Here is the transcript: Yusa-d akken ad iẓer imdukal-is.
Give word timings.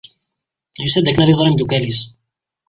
Yusa-d 0.81 1.05
akken 1.07 1.21
ad 1.23 1.29
iẓer 1.33 1.47
imdukal-is. 1.47 1.99